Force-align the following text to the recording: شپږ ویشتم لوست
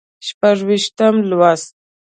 شپږ 0.27 0.57
ویشتم 0.67 1.15
لوست 1.29 1.73